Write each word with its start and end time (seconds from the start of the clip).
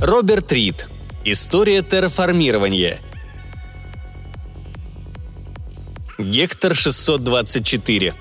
Роберт 0.00 0.52
Рид. 0.52 0.88
История 1.24 1.82
терраформирования. 1.82 3.00
Гектор 6.16 6.76
624. 6.76 8.14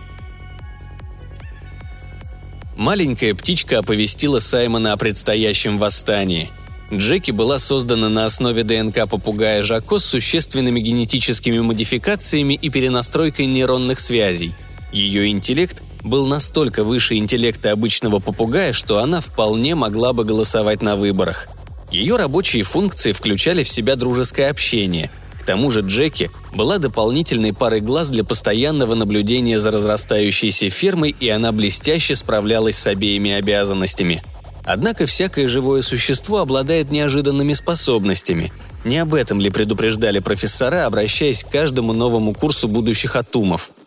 Маленькая 2.75 3.35
птичка 3.35 3.77
оповестила 3.77 4.39
Саймона 4.39 4.93
о 4.93 4.97
предстоящем 4.97 5.77
восстании. 5.77 6.49
Джеки 6.91 7.29
была 7.29 7.59
создана 7.59 8.09
на 8.09 8.25
основе 8.25 8.63
ДНК 8.63 9.07
попугая 9.07 9.61
Жако 9.61 9.99
с 9.99 10.05
существенными 10.05 10.79
генетическими 10.79 11.59
модификациями 11.59 12.55
и 12.55 12.71
перенастройкой 12.71 13.45
нейронных 13.45 13.99
связей. 13.99 14.55
Ее 14.91 15.27
интеллект 15.27 15.83
был 16.01 16.25
настолько 16.25 16.83
выше 16.83 17.17
интеллекта 17.17 17.71
обычного 17.71 18.17
попугая, 18.17 18.73
что 18.73 18.97
она 18.97 19.21
вполне 19.21 19.75
могла 19.75 20.13
бы 20.13 20.23
голосовать 20.23 20.81
на 20.81 20.95
выборах. 20.95 21.47
Ее 21.91 22.17
рабочие 22.17 22.63
функции 22.63 23.11
включали 23.11 23.63
в 23.63 23.69
себя 23.69 23.95
дружеское 23.95 24.49
общение. 24.49 25.09
К 25.39 25.43
тому 25.43 25.71
же 25.71 25.81
Джеки 25.81 26.29
была 26.53 26.77
дополнительной 26.77 27.53
парой 27.53 27.79
глаз 27.79 28.09
для 28.09 28.25
постоянного 28.25 28.95
наблюдения 28.95 29.61
за 29.61 29.71
разрастающейся 29.71 30.69
фермой, 30.69 31.15
и 31.17 31.29
она 31.29 31.53
блестяще 31.53 32.15
справлялась 32.15 32.77
с 32.77 32.87
обеими 32.87 33.31
обязанностями. 33.31 34.21
Однако 34.65 35.05
всякое 35.05 35.47
живое 35.47 35.81
существо 35.81 36.39
обладает 36.39 36.91
неожиданными 36.91 37.53
способностями. 37.53 38.51
Не 38.83 38.97
об 38.97 39.13
этом 39.13 39.39
ли 39.39 39.49
предупреждали 39.49 40.19
профессора, 40.19 40.85
обращаясь 40.85 41.45
к 41.45 41.49
каждому 41.49 41.93
новому 41.93 42.33
курсу 42.33 42.67
будущих 42.67 43.15
атумов– 43.15 43.71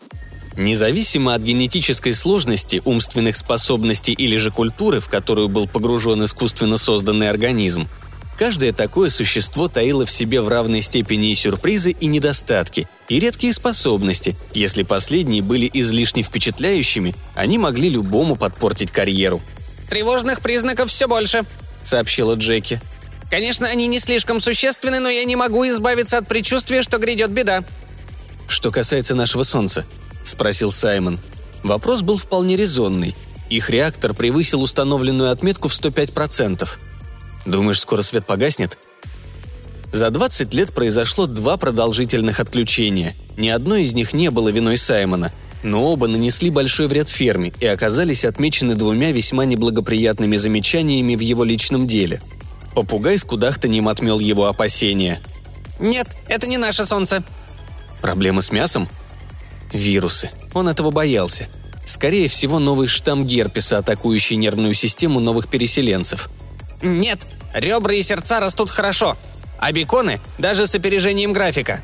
Независимо 0.57 1.33
от 1.33 1.41
генетической 1.41 2.13
сложности, 2.13 2.81
умственных 2.83 3.37
способностей 3.37 4.11
или 4.11 4.35
же 4.35 4.51
культуры, 4.51 4.99
в 4.99 5.07
которую 5.07 5.47
был 5.47 5.67
погружен 5.67 6.23
искусственно 6.25 6.77
созданный 6.77 7.29
организм, 7.29 7.87
каждое 8.37 8.73
такое 8.73 9.09
существо 9.09 9.69
таило 9.69 10.05
в 10.05 10.11
себе 10.11 10.41
в 10.41 10.49
равной 10.49 10.81
степени 10.81 11.31
и 11.31 11.35
сюрпризы, 11.35 11.91
и 11.91 12.07
недостатки, 12.07 12.87
и 13.07 13.19
редкие 13.19 13.53
способности. 13.53 14.35
Если 14.53 14.83
последние 14.83 15.41
были 15.41 15.69
излишне 15.71 16.21
впечатляющими, 16.21 17.15
они 17.33 17.57
могли 17.57 17.89
любому 17.89 18.35
подпортить 18.35 18.91
карьеру. 18.91 19.41
«Тревожных 19.89 20.41
признаков 20.41 20.89
все 20.89 21.07
больше»,— 21.07 21.45
сообщила 21.83 22.35
Джеки. 22.35 22.81
«Конечно, 23.29 23.67
они 23.67 23.87
не 23.87 23.99
слишком 23.99 24.41
существенны, 24.41 24.99
но 24.99 25.09
я 25.09 25.23
не 25.23 25.37
могу 25.37 25.65
избавиться 25.69 26.17
от 26.17 26.27
предчувствия, 26.27 26.81
что 26.81 26.97
грядет 26.97 27.31
беда». 27.31 27.63
«Что 28.49 28.69
касается 28.69 29.15
нашего 29.15 29.43
Солнца»,– 29.43 29.85
спросил 30.23 30.71
Саймон. 30.71 31.19
Вопрос 31.63 32.01
был 32.01 32.17
вполне 32.17 32.55
резонный. 32.55 33.15
Их 33.49 33.69
реактор 33.69 34.13
превысил 34.13 34.61
установленную 34.61 35.31
отметку 35.31 35.67
в 35.67 35.73
105%. 35.73 36.67
Думаешь, 37.45 37.79
скоро 37.79 38.01
свет 38.01 38.25
погаснет? 38.25 38.77
За 39.91 40.09
20 40.09 40.53
лет 40.53 40.73
произошло 40.73 41.27
два 41.27 41.57
продолжительных 41.57 42.39
отключения. 42.39 43.15
Ни 43.37 43.49
одно 43.49 43.75
из 43.75 43.93
них 43.93 44.13
не 44.13 44.31
было 44.31 44.49
виной 44.49 44.77
Саймона, 44.77 45.33
но 45.63 45.83
оба 45.85 46.07
нанесли 46.07 46.49
большой 46.49 46.87
вред 46.87 47.09
ферме 47.09 47.51
и 47.59 47.65
оказались 47.65 48.25
отмечены 48.25 48.75
двумя 48.75 49.11
весьма 49.11 49.45
неблагоприятными 49.45 50.37
замечаниями 50.37 51.15
в 51.15 51.19
его 51.19 51.43
личном 51.43 51.87
деле. 51.87 52.21
Попугай 52.73 53.17
с 53.17 53.25
кудахтанием 53.25 53.89
отмел 53.89 54.19
его 54.19 54.45
опасения. 54.45 55.21
«Нет, 55.79 56.07
это 56.27 56.47
не 56.47 56.57
наше 56.57 56.85
солнце». 56.85 57.23
«Проблемы 58.01 58.41
с 58.41 58.51
мясом?» 58.51 58.87
Вирусы. 59.71 60.29
Он 60.53 60.67
этого 60.67 60.91
боялся. 60.91 61.47
Скорее 61.85 62.27
всего, 62.27 62.59
новый 62.59 62.87
штамм 62.87 63.25
герпеса, 63.25 63.79
атакующий 63.79 64.35
нервную 64.35 64.73
систему 64.73 65.19
новых 65.19 65.47
переселенцев. 65.47 66.29
Нет, 66.81 67.19
ребра 67.53 67.93
и 67.93 68.01
сердца 68.01 68.39
растут 68.39 68.69
хорошо, 68.69 69.17
а 69.59 69.71
беконы 69.71 70.19
даже 70.37 70.67
с 70.67 70.75
опережением 70.75 71.33
графика. 71.33 71.83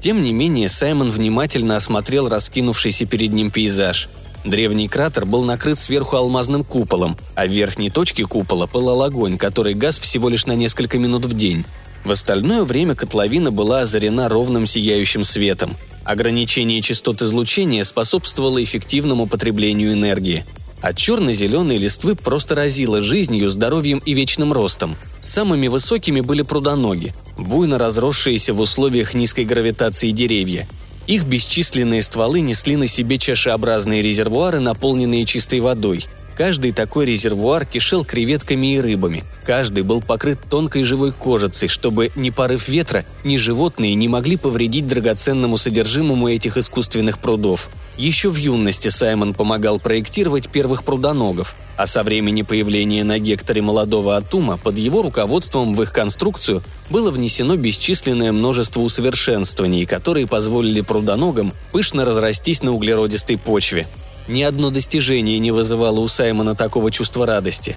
Тем 0.00 0.22
не 0.22 0.32
менее, 0.32 0.68
Саймон 0.68 1.10
внимательно 1.10 1.76
осмотрел 1.76 2.28
раскинувшийся 2.28 3.06
перед 3.06 3.30
ним 3.32 3.50
пейзаж. 3.50 4.08
Древний 4.44 4.88
кратер 4.88 5.24
был 5.24 5.44
накрыт 5.44 5.78
сверху 5.78 6.16
алмазным 6.16 6.64
куполом, 6.64 7.16
а 7.36 7.46
в 7.46 7.50
верхней 7.50 7.90
точке 7.90 8.26
купола 8.26 8.66
пылал 8.66 9.02
огонь, 9.02 9.38
который 9.38 9.74
газ 9.74 9.98
всего 9.98 10.28
лишь 10.28 10.46
на 10.46 10.52
несколько 10.52 10.98
минут 10.98 11.24
в 11.24 11.34
день. 11.34 11.64
В 12.04 12.10
остальное 12.10 12.64
время 12.64 12.94
котловина 12.94 13.52
была 13.52 13.80
озарена 13.80 14.28
ровным 14.28 14.66
сияющим 14.66 15.22
светом. 15.22 15.76
Ограничение 16.04 16.82
частот 16.82 17.22
излучения 17.22 17.84
способствовало 17.84 18.62
эффективному 18.62 19.26
потреблению 19.26 19.92
энергии. 19.92 20.44
От 20.80 20.96
черно-зеленой 20.96 21.78
листвы 21.78 22.16
просто 22.16 22.56
разило 22.56 23.02
жизнью, 23.02 23.50
здоровьем 23.50 23.98
и 23.98 24.14
вечным 24.14 24.52
ростом. 24.52 24.96
Самыми 25.22 25.68
высокими 25.68 26.20
были 26.20 26.42
прудоноги, 26.42 27.14
буйно 27.38 27.78
разросшиеся 27.78 28.52
в 28.52 28.60
условиях 28.60 29.14
низкой 29.14 29.44
гравитации 29.44 30.10
деревья. 30.10 30.68
Их 31.06 31.24
бесчисленные 31.24 32.02
стволы 32.02 32.40
несли 32.40 32.74
на 32.74 32.88
себе 32.88 33.18
чашеобразные 33.18 34.02
резервуары, 34.02 34.58
наполненные 34.58 35.24
чистой 35.24 35.60
водой– 35.60 36.04
Каждый 36.42 36.72
такой 36.72 37.06
резервуар 37.06 37.64
кишел 37.64 38.04
креветками 38.04 38.74
и 38.74 38.80
рыбами. 38.80 39.22
Каждый 39.46 39.84
был 39.84 40.02
покрыт 40.02 40.40
тонкой 40.50 40.82
живой 40.82 41.12
кожицей, 41.12 41.68
чтобы 41.68 42.10
ни 42.16 42.30
порыв 42.30 42.66
ветра, 42.66 43.04
ни 43.22 43.36
животные 43.36 43.94
не 43.94 44.08
могли 44.08 44.36
повредить 44.36 44.88
драгоценному 44.88 45.56
содержимому 45.56 46.28
этих 46.28 46.56
искусственных 46.56 47.20
прудов. 47.20 47.70
Еще 47.96 48.28
в 48.28 48.34
юности 48.34 48.88
Саймон 48.88 49.34
помогал 49.34 49.78
проектировать 49.78 50.48
первых 50.48 50.82
прудоногов, 50.82 51.54
а 51.76 51.86
со 51.86 52.02
времени 52.02 52.42
появления 52.42 53.04
на 53.04 53.20
гекторе 53.20 53.62
молодого 53.62 54.16
Атума 54.16 54.58
под 54.58 54.78
его 54.78 55.02
руководством 55.02 55.76
в 55.76 55.82
их 55.82 55.92
конструкцию 55.92 56.64
было 56.90 57.12
внесено 57.12 57.54
бесчисленное 57.54 58.32
множество 58.32 58.80
усовершенствований, 58.80 59.86
которые 59.86 60.26
позволили 60.26 60.80
прудоногам 60.80 61.52
пышно 61.70 62.04
разрастись 62.04 62.64
на 62.64 62.72
углеродистой 62.72 63.38
почве– 63.38 63.86
ни 64.28 64.42
одно 64.42 64.70
достижение 64.70 65.38
не 65.38 65.50
вызывало 65.50 66.00
у 66.00 66.08
Саймона 66.08 66.54
такого 66.54 66.90
чувства 66.90 67.26
радости. 67.26 67.76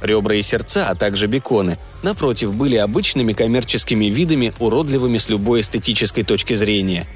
Ребра 0.00 0.34
и 0.34 0.42
сердца, 0.42 0.88
а 0.88 0.94
также 0.94 1.26
беконы, 1.26 1.78
напротив, 2.02 2.54
были 2.54 2.76
обычными 2.76 3.32
коммерческими 3.32 4.06
видами, 4.06 4.52
уродливыми 4.58 5.18
с 5.18 5.28
любой 5.28 5.60
эстетической 5.60 6.24
точки 6.24 6.54
зрения. 6.54 7.06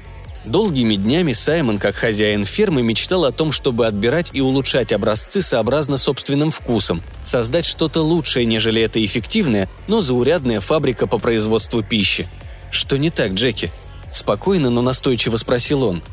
Долгими 0.45 0.95
днями 0.95 1.33
Саймон, 1.33 1.77
как 1.77 1.95
хозяин 1.95 2.45
фермы, 2.45 2.81
мечтал 2.81 3.25
о 3.25 3.33
том, 3.33 3.51
чтобы 3.51 3.85
отбирать 3.85 4.29
и 4.31 4.39
улучшать 4.39 4.93
образцы 4.93 5.41
сообразно 5.41 5.97
собственным 5.97 6.51
вкусом, 6.51 7.01
создать 7.25 7.65
что-то 7.65 7.99
лучшее, 7.99 8.45
нежели 8.45 8.81
это 8.81 9.03
эффективная, 9.03 9.69
но 9.87 9.99
заурядная 9.99 10.61
фабрика 10.61 11.07
по 11.07 11.17
производству 11.17 11.83
пищи. 11.83 12.29
«Что 12.71 12.97
не 12.97 13.09
так, 13.09 13.33
Джеки?»– 13.33 13.71
спокойно, 14.13 14.69
но 14.69 14.81
настойчиво 14.81 15.35
спросил 15.35 15.83
он– 15.83 16.01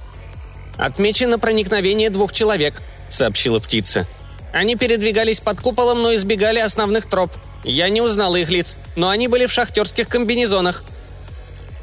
«Отмечено 0.76 1.38
проникновение 1.38 2.10
двух 2.10 2.32
человек»,— 2.32 2.82
сообщила 3.08 3.58
птица. 3.60 4.06
«Они 4.52 4.76
передвигались 4.76 5.40
под 5.40 5.60
куполом, 5.60 6.02
но 6.02 6.14
избегали 6.14 6.58
основных 6.58 7.06
троп. 7.06 7.32
Я 7.64 7.88
не 7.88 8.00
узнала 8.00 8.36
их 8.36 8.50
лиц, 8.50 8.76
но 8.96 9.08
они 9.08 9.28
были 9.28 9.46
в 9.46 9.52
шахтерских 9.52 10.08
комбинезонах». 10.08 10.84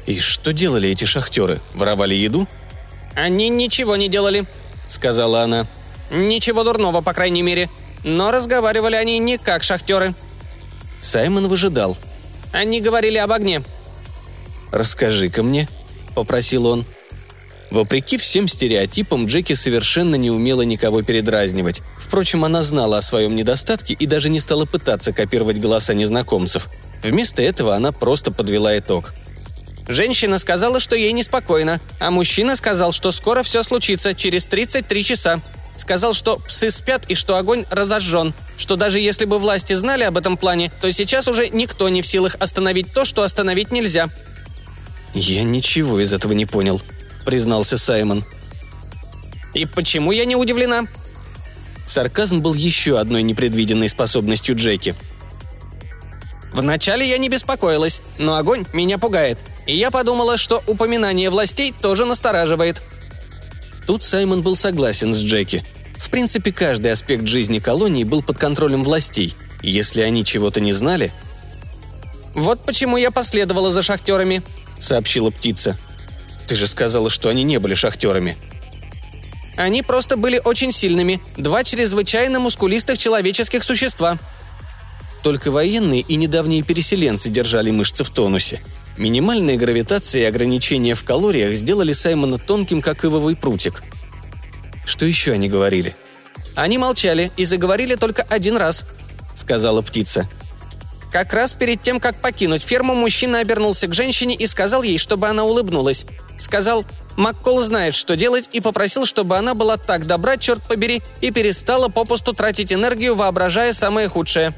«И 0.06 0.18
что 0.18 0.52
делали 0.52 0.90
эти 0.90 1.04
шахтеры? 1.04 1.60
Воровали 1.74 2.14
еду?» 2.14 2.48
«Они 3.14 3.48
ничего 3.48 3.96
не 3.96 4.08
делали»,— 4.08 4.46
сказала 4.88 5.42
она. 5.42 5.66
«Ничего 6.10 6.64
дурного, 6.64 7.00
по 7.00 7.12
крайней 7.12 7.42
мере. 7.42 7.70
Но 8.04 8.30
разговаривали 8.30 8.96
они 8.96 9.18
не 9.18 9.38
как 9.38 9.62
шахтеры». 9.62 10.14
Саймон 11.00 11.48
выжидал. 11.48 11.96
«Они 12.52 12.80
говорили 12.80 13.18
об 13.18 13.32
огне». 13.32 13.62
«Расскажи-ка 14.70 15.42
мне»,— 15.42 15.68
попросил 16.14 16.66
он. 16.66 16.86
Вопреки 17.72 18.18
всем 18.18 18.48
стереотипам, 18.48 19.24
Джеки 19.24 19.54
совершенно 19.54 20.16
не 20.16 20.30
умела 20.30 20.60
никого 20.60 21.00
передразнивать. 21.00 21.80
Впрочем, 21.96 22.44
она 22.44 22.62
знала 22.62 22.98
о 22.98 23.02
своем 23.02 23.34
недостатке 23.34 23.94
и 23.94 24.04
даже 24.04 24.28
не 24.28 24.40
стала 24.40 24.66
пытаться 24.66 25.14
копировать 25.14 25.58
голоса 25.58 25.94
незнакомцев. 25.94 26.68
Вместо 27.02 27.40
этого 27.40 27.74
она 27.74 27.90
просто 27.90 28.30
подвела 28.30 28.76
итог. 28.76 29.14
Женщина 29.88 30.36
сказала, 30.36 30.80
что 30.80 30.96
ей 30.96 31.12
неспокойно, 31.12 31.80
а 31.98 32.10
мужчина 32.10 32.56
сказал, 32.56 32.92
что 32.92 33.10
скоро 33.10 33.42
все 33.42 33.62
случится, 33.62 34.12
через 34.12 34.44
33 34.44 35.02
часа. 35.02 35.40
Сказал, 35.74 36.12
что 36.12 36.40
псы 36.40 36.70
спят 36.70 37.06
и 37.08 37.14
что 37.14 37.38
огонь 37.38 37.64
разожжен, 37.70 38.34
что 38.58 38.76
даже 38.76 38.98
если 38.98 39.24
бы 39.24 39.38
власти 39.38 39.72
знали 39.72 40.02
об 40.02 40.18
этом 40.18 40.36
плане, 40.36 40.70
то 40.82 40.92
сейчас 40.92 41.26
уже 41.26 41.48
никто 41.48 41.88
не 41.88 42.02
в 42.02 42.06
силах 42.06 42.36
остановить 42.38 42.92
то, 42.92 43.06
что 43.06 43.22
остановить 43.22 43.72
нельзя. 43.72 44.10
«Я 45.14 45.42
ничего 45.42 46.00
из 46.00 46.12
этого 46.12 46.34
не 46.34 46.44
понял»,– 46.44 46.82
признался 47.24 47.78
Саймон. 47.78 48.24
«И 49.54 49.66
почему 49.66 50.12
я 50.12 50.24
не 50.24 50.36
удивлена?» 50.36 50.86
Сарказм 51.86 52.40
был 52.40 52.54
еще 52.54 52.98
одной 52.98 53.22
непредвиденной 53.22 53.88
способностью 53.88 54.56
Джеки. 54.56 54.94
«Вначале 56.52 57.08
я 57.08 57.18
не 57.18 57.28
беспокоилась, 57.28 58.02
но 58.18 58.36
огонь 58.36 58.64
меня 58.72 58.98
пугает, 58.98 59.38
и 59.66 59.76
я 59.76 59.90
подумала, 59.90 60.36
что 60.36 60.62
упоминание 60.66 61.30
властей 61.30 61.74
тоже 61.78 62.04
настораживает». 62.04 62.82
Тут 63.86 64.02
Саймон 64.02 64.42
был 64.42 64.54
согласен 64.54 65.12
с 65.12 65.20
Джеки. 65.20 65.64
В 65.96 66.10
принципе, 66.10 66.52
каждый 66.52 66.92
аспект 66.92 67.26
жизни 67.26 67.58
колонии 67.58 68.04
был 68.04 68.22
под 68.22 68.38
контролем 68.38 68.84
властей, 68.84 69.34
если 69.62 70.02
они 70.02 70.24
чего-то 70.24 70.60
не 70.60 70.72
знали, 70.72 71.12
«Вот 72.34 72.64
почему 72.64 72.96
я 72.96 73.10
последовала 73.10 73.70
за 73.70 73.82
шахтерами»,— 73.82 74.42
сообщила 74.78 75.30
птица. 75.30 75.76
«Ты 76.46 76.54
же 76.54 76.66
сказала, 76.66 77.10
что 77.10 77.28
они 77.28 77.42
не 77.42 77.58
были 77.58 77.74
шахтерами». 77.74 78.36
«Они 79.56 79.82
просто 79.82 80.16
были 80.16 80.40
очень 80.42 80.72
сильными. 80.72 81.20
Два 81.36 81.62
чрезвычайно 81.62 82.40
мускулистых 82.40 82.98
человеческих 82.98 83.64
существа». 83.64 84.18
Только 85.22 85.50
военные 85.50 86.00
и 86.00 86.16
недавние 86.16 86.62
переселенцы 86.62 87.28
держали 87.28 87.70
мышцы 87.70 88.02
в 88.02 88.10
тонусе. 88.10 88.60
Минимальная 88.96 89.56
гравитация 89.56 90.22
и 90.22 90.26
ограничения 90.26 90.94
в 90.94 91.04
калориях 91.04 91.54
сделали 91.54 91.92
Саймона 91.92 92.38
тонким, 92.38 92.82
как 92.82 93.04
ивовый 93.04 93.36
прутик. 93.36 93.82
Что 94.84 95.06
еще 95.06 95.32
они 95.32 95.48
говорили? 95.48 95.94
«Они 96.54 96.76
молчали 96.76 97.30
и 97.36 97.44
заговорили 97.44 97.94
только 97.94 98.22
один 98.22 98.56
раз»,— 98.56 98.84
сказала 99.34 99.80
птица. 99.80 100.28
Как 101.12 101.34
раз 101.34 101.52
перед 101.52 101.82
тем, 101.82 102.00
как 102.00 102.16
покинуть 102.16 102.62
ферму, 102.62 102.94
мужчина 102.94 103.40
обернулся 103.40 103.86
к 103.86 103.92
женщине 103.92 104.34
и 104.34 104.46
сказал 104.46 104.82
ей, 104.82 104.96
чтобы 104.96 105.28
она 105.28 105.44
улыбнулась. 105.44 106.06
Сказал, 106.38 106.86
Маккол 107.16 107.60
знает, 107.60 107.94
что 107.94 108.16
делать, 108.16 108.48
и 108.50 108.60
попросил, 108.60 109.04
чтобы 109.04 109.36
она 109.36 109.54
была 109.54 109.76
так 109.76 110.06
добра, 110.06 110.38
черт 110.38 110.62
побери, 110.62 111.02
и 111.20 111.30
перестала 111.30 111.88
попусту 111.88 112.32
тратить 112.32 112.72
энергию, 112.72 113.14
воображая 113.14 113.74
самое 113.74 114.08
худшее. 114.08 114.54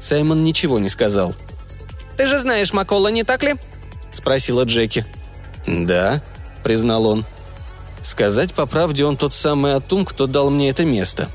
Саймон 0.00 0.44
ничего 0.44 0.78
не 0.78 0.88
сказал. 0.88 1.34
«Ты 2.16 2.26
же 2.26 2.38
знаешь 2.38 2.72
Маккола, 2.72 3.08
не 3.08 3.24
так 3.24 3.42
ли?»– 3.42 3.56
спросила 4.12 4.62
Джеки. 4.62 5.04
«Да»,– 5.66 6.22
признал 6.62 7.06
он. 7.06 7.24
«Сказать 8.02 8.54
по 8.54 8.66
правде, 8.66 9.04
он 9.04 9.16
тот 9.16 9.34
самый 9.34 9.74
Атум, 9.74 10.04
кто 10.04 10.28
дал 10.28 10.50
мне 10.50 10.70
это 10.70 10.84
место», 10.84 11.28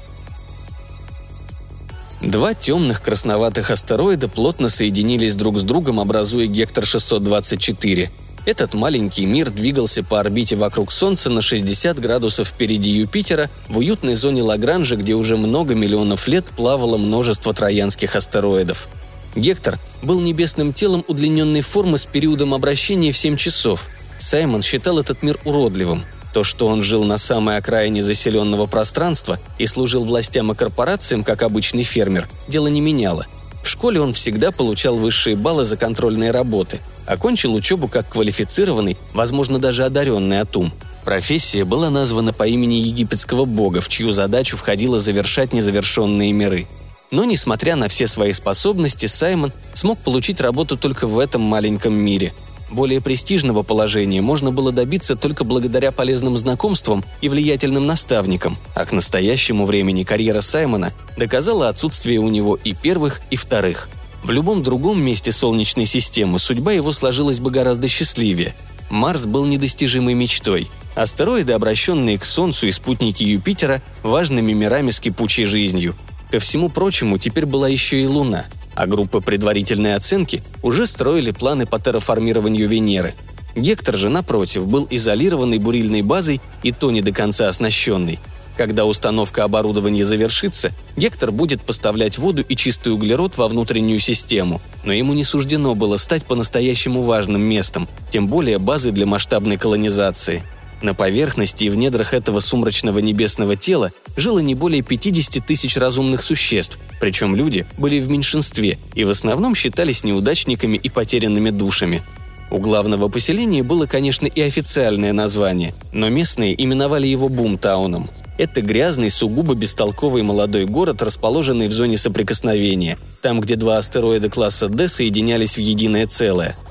Два 2.24 2.54
темных 2.54 3.02
красноватых 3.02 3.70
астероида 3.70 4.30
плотно 4.30 4.70
соединились 4.70 5.36
друг 5.36 5.60
с 5.60 5.64
другом, 5.64 6.00
образуя 6.00 6.48
Гектор-624. 6.48 8.10
Этот 8.46 8.74
маленький 8.74 9.26
мир 9.26 9.50
двигался 9.50 10.04
по 10.04 10.22
орбите 10.22 10.56
вокруг 10.56 10.94
Солнца 10.94 11.30
на 11.30 11.42
60 11.42 12.00
градусов 12.00 12.48
впереди 12.48 12.92
Юпитера 12.92 13.50
в 13.68 13.80
уютной 13.80 14.16
зоне 14.16 14.42
Лагранжа, 14.42 14.96
где 14.96 15.16
уже 15.16 15.36
много 15.36 15.76
миллионов 15.76 16.30
лет 16.30 16.46
плавало 16.46 16.98
множество 16.98 17.54
троянских 17.54 18.16
астероидов. 18.16 18.88
Гектор 19.36 19.78
был 20.02 20.22
небесным 20.22 20.72
телом 20.72 21.04
удлиненной 21.10 21.62
формы 21.62 21.98
с 21.98 22.06
периодом 22.06 22.54
обращения 22.54 23.12
в 23.12 23.18
7 23.18 23.36
часов. 23.36 23.90
Саймон 24.18 24.62
считал 24.62 24.98
этот 24.98 25.24
мир 25.24 25.40
уродливым– 25.44 26.06
то, 26.34 26.44
что 26.44 26.68
он 26.68 26.82
жил 26.82 27.04
на 27.04 27.18
самой 27.18 27.58
окраине 27.58 28.04
заселенного 28.04 28.66
пространства 28.66 29.40
и 29.60 29.68
служил 29.68 30.04
властям 30.04 30.52
и 30.52 30.56
корпорациям, 30.56 31.24
как 31.24 31.44
обычный 31.44 31.84
фермер, 31.84 32.28
дело 32.48 32.68
не 32.68 32.82
меняло. 32.82 33.28
В 33.64 33.70
школе 33.70 34.02
он 34.02 34.14
всегда 34.14 34.52
получал 34.52 34.98
высшие 34.98 35.38
баллы 35.38 35.64
за 35.64 35.78
контрольные 35.78 36.32
работы. 36.32 36.82
Окончил 37.06 37.54
учебу 37.54 37.88
как 37.88 38.10
квалифицированный, 38.10 38.98
возможно, 39.14 39.60
даже 39.60 39.86
одаренный 39.86 40.42
атум. 40.42 40.74
Профессия 41.06 41.64
была 41.64 41.90
названа 41.90 42.34
по 42.34 42.48
имени 42.48 42.76
египетского 42.76 43.46
бога, 43.46 43.80
в 43.80 43.88
чью 43.88 44.12
задачу 44.12 44.58
входило 44.58 45.00
завершать 45.00 45.54
незавершенные 45.54 46.34
миры. 46.34 46.68
Но, 47.12 47.26
несмотря 47.26 47.76
на 47.76 47.88
все 47.90 48.08
свои 48.08 48.32
способности, 48.32 49.06
Саймон 49.06 49.54
смог 49.74 50.00
получить 50.00 50.42
работу 50.42 50.78
только 50.78 51.06
в 51.06 51.20
этом 51.20 51.42
маленьком 51.42 51.94
мире– 51.94 52.34
более 52.70 53.02
престижного 53.02 53.64
положения 53.64 54.22
можно 54.22 54.52
было 54.52 54.72
добиться 54.72 55.16
только 55.16 55.44
благодаря 55.44 55.92
полезным 55.92 56.38
знакомствам 56.38 57.04
и 57.22 57.30
влиятельным 57.30 57.86
наставникам, 57.86 58.58
а 58.76 58.86
к 58.86 58.92
настоящему 58.92 59.66
времени 59.66 60.04
карьера 60.04 60.42
Саймона 60.42 60.92
доказала 61.18 61.70
отсутствие 61.70 62.20
у 62.20 62.30
него 62.30 62.58
и 62.64 62.74
первых, 62.74 63.22
и 63.30 63.36
вторых. 63.36 63.90
В 64.24 64.32
любом 64.32 64.64
другом 64.64 65.02
месте 65.04 65.32
Солнечной 65.32 65.86
системы 65.86 66.40
судьба 66.40 66.72
его 66.72 66.92
сложилась 66.94 67.40
бы 67.40 67.52
гораздо 67.52 67.88
счастливее. 67.88 68.56
Марс 68.90 69.26
был 69.26 69.46
недостижимой 69.46 70.14
мечтой. 70.14 70.70
Астероиды, 70.96 71.54
обращенные 71.54 72.18
к 72.20 72.26
Солнцу 72.26 72.68
и 72.68 72.72
спутники 72.72 73.24
Юпитера, 73.24 73.82
важными 74.04 74.54
мирами 74.54 74.92
с 74.92 75.00
кипучей 75.00 75.46
жизнью. 75.46 75.96
Ко 76.32 76.40
всему 76.40 76.70
прочему, 76.70 77.18
теперь 77.18 77.46
была 77.46 77.68
еще 77.68 78.02
и 78.02 78.08
Луна– 78.08 78.46
а 78.76 78.88
группы 78.88 79.22
предварительной 79.22 79.96
оценки 79.96 80.44
уже 80.62 80.88
строили 80.88 81.32
планы 81.32 81.66
по 81.66 81.80
терраформированию 81.80 82.68
Венеры. 82.68 83.14
Гектор 83.56 83.96
же, 83.96 84.10
напротив, 84.10 84.68
был 84.68 84.88
изолированной 84.90 85.60
бурильной 85.60 86.02
базой 86.02 86.42
и 86.64 86.72
то 86.72 86.92
не 86.92 87.02
до 87.02 87.12
конца 87.12 87.48
оснащенной. 87.48 88.20
Когда 88.58 88.86
установка 88.86 89.44
оборудования 89.44 90.06
завершится, 90.06 90.72
Гектор 90.96 91.32
будет 91.32 91.64
поставлять 91.64 92.18
воду 92.18 92.44
и 92.48 92.56
чистый 92.56 92.94
углерод 92.94 93.38
во 93.38 93.48
внутреннюю 93.48 94.00
систему, 94.00 94.62
но 94.84 94.94
ему 94.94 95.14
не 95.14 95.24
суждено 95.24 95.74
было 95.74 95.98
стать 95.98 96.26
по-настоящему 96.26 97.02
важным 97.02 97.42
местом, 97.42 97.88
тем 98.12 98.28
более 98.28 98.60
базой 98.60 98.92
для 98.92 99.06
масштабной 99.06 99.58
колонизации– 99.58 100.44
на 100.84 100.94
поверхности 100.94 101.66
и 101.66 101.70
в 101.70 101.76
недрах 101.76 102.14
этого 102.14 102.40
сумрачного 102.40 103.00
небесного 103.00 103.56
тела 103.56 103.92
жило 104.16 104.40
не 104.40 104.56
более 104.56 104.82
50 104.82 105.46
тысяч 105.46 105.78
разумных 105.78 106.22
существ, 106.22 106.78
причем 107.00 107.36
люди 107.36 107.66
были 107.78 108.00
в 108.00 108.10
меньшинстве 108.10 108.78
и 108.94 109.04
в 109.04 109.10
основном 109.10 109.56
считались 109.56 110.04
неудачниками 110.04 110.78
и 110.78 110.90
потерянными 110.90 111.50
душами. 111.50 112.04
У 112.52 112.60
главного 112.60 113.08
поселения 113.08 113.64
было, 113.64 113.88
конечно, 113.88 114.28
и 114.28 114.42
официальное 114.42 115.14
название, 115.14 115.74
но 115.92 116.10
местные 116.10 116.62
именовали 116.62 117.08
его 117.08 117.30
Бумтауном. 117.30 118.10
Это 118.38 118.62
грязный, 118.62 119.10
сугубо 119.10 119.56
бестолковый 119.56 120.24
молодой 120.24 120.66
город, 120.66 121.02
расположенный 121.02 121.68
в 121.68 121.72
зоне 121.72 121.98
соприкосновения, 121.98 122.98
там, 123.22 123.42
где 123.42 123.56
два 123.56 123.78
астероида 123.78 124.30
класса 124.30 124.70
D 124.70 124.88
соединялись 124.88 125.56
в 125.56 125.60
единое 125.60 126.06
целое– 126.06 126.56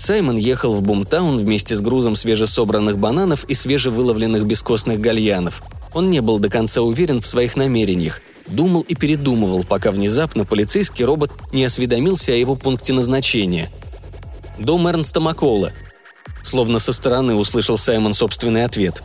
Саймон 0.00 0.38
ехал 0.38 0.72
в 0.72 0.80
Бумтаун 0.80 1.36
вместе 1.36 1.76
с 1.76 1.82
грузом 1.82 2.16
свежесобранных 2.16 2.96
бананов 2.96 3.44
и 3.44 3.52
свежевыловленных 3.52 4.46
бескостных 4.46 4.98
гальянов. 4.98 5.62
Он 5.92 6.08
не 6.08 6.20
был 6.20 6.38
до 6.38 6.48
конца 6.48 6.80
уверен 6.80 7.20
в 7.20 7.26
своих 7.26 7.54
намерениях, 7.54 8.22
думал 8.46 8.80
и 8.80 8.94
передумывал, 8.94 9.62
пока 9.62 9.90
внезапно 9.90 10.46
полицейский 10.46 11.04
робот 11.04 11.32
не 11.52 11.66
осведомился 11.66 12.32
о 12.32 12.36
его 12.36 12.56
пункте 12.56 12.94
назначения. 12.94 13.70
«Дом 14.58 14.88
Эрнста 14.88 15.20
Маккола», 15.20 15.72
Словно 16.42 16.78
со 16.78 16.94
стороны 16.94 17.34
услышал 17.34 17.76
Саймон 17.76 18.14
собственный 18.14 18.64
ответ. 18.64 19.02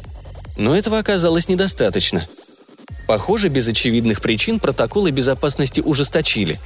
Но 0.55 0.73
этого 0.73 0.97
оказалось 0.97 1.49
недостаточно. 1.49 2.25
Похоже, 3.05 3.49
без 3.49 3.67
очевидных 3.67 4.21
причин 4.21 4.61
протоколы 4.61 5.11
безопасности 5.11 5.81
ужесточили. 5.81 6.57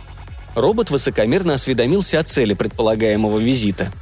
Робот 0.54 0.92
высокомерно 0.92 1.56
осведомился 1.56 2.20
о 2.20 2.24
цели 2.24 2.54
предполагаемого 2.54 3.40
визита– 3.40 3.92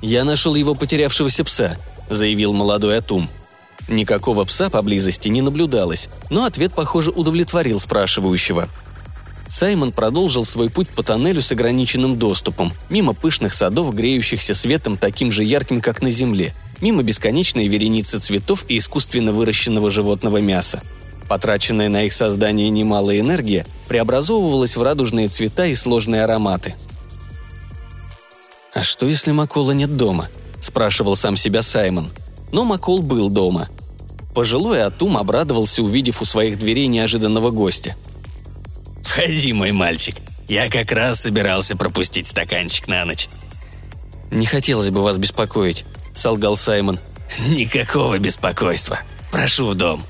«Я 0.00 0.24
нашел 0.24 0.54
его 0.54 0.74
потерявшегося 0.74 1.44
пса»,— 1.44 1.76
заявил 2.10 2.52
молодой 2.52 2.98
Атум. 2.98 3.28
Никакого 3.88 4.44
пса 4.44 4.70
поблизости 4.70 5.28
не 5.28 5.42
наблюдалось, 5.42 6.08
но 6.30 6.44
ответ, 6.44 6.72
похоже, 6.72 7.10
удовлетворил 7.10 7.80
спрашивающего. 7.80 8.68
Саймон 9.48 9.92
продолжил 9.92 10.44
свой 10.44 10.68
путь 10.68 10.90
по 10.90 11.02
тоннелю 11.02 11.40
с 11.40 11.50
ограниченным 11.52 12.18
доступом, 12.18 12.72
мимо 12.90 13.14
пышных 13.14 13.54
садов, 13.54 13.94
греющихся 13.94 14.54
светом 14.54 14.98
таким 14.98 15.32
же 15.32 15.42
ярким, 15.42 15.80
как 15.80 16.02
на 16.02 16.10
земле, 16.10 16.54
мимо 16.82 17.02
бесконечной 17.02 17.66
вереницы 17.66 18.20
цветов 18.20 18.66
и 18.68 18.76
искусственно 18.76 19.32
выращенного 19.32 19.90
животного 19.90 20.36
мяса. 20.36 20.82
Потраченная 21.28 21.88
на 21.88 22.04
их 22.04 22.12
создание 22.12 22.68
немалая 22.68 23.20
энергия 23.20 23.66
преобразовывалась 23.88 24.76
в 24.76 24.82
радужные 24.82 25.28
цвета 25.28 25.66
и 25.66 25.74
сложные 25.74 26.24
ароматы– 26.24 26.74
«А 28.78 28.82
что, 28.84 29.06
если 29.06 29.32
Макола 29.32 29.72
нет 29.72 29.96
дома?»– 29.96 30.28
спрашивал 30.60 31.16
сам 31.16 31.34
себя 31.34 31.62
Саймон. 31.62 32.12
Но 32.52 32.62
Макол 32.62 33.02
был 33.02 33.28
дома. 33.28 33.68
Пожилой 34.36 34.84
Атум 34.84 35.16
обрадовался, 35.16 35.82
увидев 35.82 36.22
у 36.22 36.24
своих 36.24 36.60
дверей 36.60 36.86
неожиданного 36.86 37.50
гостя. 37.50 37.96
«Входи, 39.02 39.52
мой 39.52 39.72
мальчик. 39.72 40.14
Я 40.46 40.70
как 40.70 40.92
раз 40.92 41.22
собирался 41.22 41.76
пропустить 41.76 42.28
стаканчик 42.28 42.86
на 42.86 43.04
ночь». 43.04 43.28
«Не 44.30 44.46
хотелось 44.46 44.90
бы 44.90 45.02
вас 45.02 45.16
беспокоить»,– 45.16 45.84
солгал 46.14 46.56
Саймон. 46.56 47.00
«Никакого 47.48 48.16
беспокойства. 48.20 49.00
Прошу 49.32 49.66
в 49.66 49.74
дом». 49.74 50.04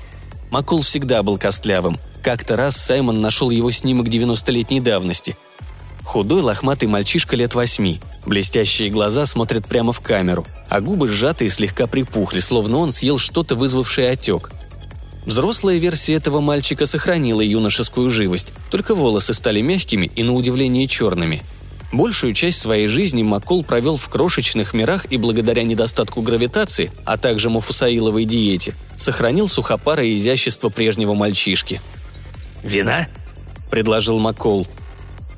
Макул 0.51 0.83
всегда 0.83 1.23
был 1.23 1.39
костлявым. 1.39 1.97
Как-то 2.21 2.55
раз 2.55 2.77
Саймон 2.77 3.19
нашел 3.19 3.49
его 3.49 3.71
снимок 3.71 4.09
90-летней 4.09 4.79
давности– 4.79 5.35
Худой 6.09 6.41
лохматый 6.41 6.89
мальчишка 6.89 7.35
лет 7.35 7.53
восьми. 7.53 8.01
Блестящие 8.25 8.89
глаза 8.89 9.27
смотрят 9.27 9.67
прямо 9.67 9.91
в 9.91 10.01
камеру, 10.01 10.43
а 10.67 10.81
губы 10.81 11.07
сжаты 11.07 11.45
и 11.45 11.49
слегка 11.49 11.85
припухли, 11.85 12.39
словно 12.39 12.79
он 12.79 12.91
съел 12.91 13.19
что-то, 13.19 13.53
вызвавшее 13.53 14.09
отек. 14.09 14.49
Взрослая 15.27 15.77
версия 15.77 16.15
этого 16.15 16.41
мальчика 16.41 16.87
сохранила 16.87 17.41
юношескую 17.41 18.09
живость, 18.09 18.53
только 18.71 18.95
волосы 18.95 19.35
стали 19.35 19.61
мягкими 19.61 20.07
и, 20.15 20.23
на 20.23 20.33
удивление, 20.33 20.87
черными. 20.87 21.43
Большую 21.91 22.33
часть 22.33 22.59
своей 22.59 22.87
жизни 22.87 23.21
Маккол 23.21 23.63
провел 23.63 23.95
в 23.95 24.09
крошечных 24.09 24.73
мирах 24.73 25.05
и 25.11 25.17
благодаря 25.17 25.61
недостатку 25.61 26.23
гравитации, 26.23 26.91
а 27.05 27.17
также 27.19 27.51
мафусаиловой 27.51 28.25
диете, 28.25 28.73
сохранил 28.97 29.47
сухопарое 29.47 30.15
изящество 30.15 30.69
прежнего 30.69 31.13
мальчишки. 31.13 31.83
«Вина?»– 32.63 33.07
предложил 33.69 34.17
Маккол– 34.17 34.65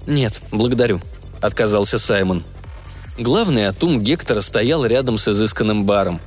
«Нет, 0.07 0.41
благодарю»,– 0.51 0.99
отказался 1.41 1.97
Саймон. 1.97 2.43
Главный 3.17 3.67
атум 3.67 4.01
Гектора 4.01 4.41
стоял 4.41 4.85
рядом 4.85 5.17
с 5.17 5.27
изысканным 5.27 5.85
баром. 5.85 6.19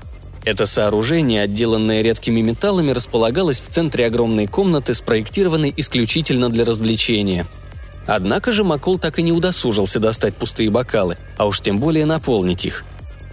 Это 0.45 0.67
сооружение, 0.67 1.43
отделанное 1.43 2.03
редкими 2.03 2.41
металлами, 2.41 2.91
располагалось 2.91 3.61
в 3.61 3.69
центре 3.69 4.07
огромной 4.07 4.47
комнаты, 4.47 4.93
спроектированной 4.93 5.73
исключительно 5.77 6.51
для 6.51 6.65
развлечения. 6.65 7.49
Однако 8.07 8.53
же 8.53 8.65
Макол 8.65 8.99
так 8.99 9.19
и 9.19 9.23
не 9.23 9.33
удосужился 9.33 9.99
достать 9.99 10.37
пустые 10.37 10.69
бокалы, 10.69 11.17
а 11.39 11.47
уж 11.47 11.61
тем 11.61 11.79
более 11.79 12.05
наполнить 12.05 12.67
их. 12.67 12.85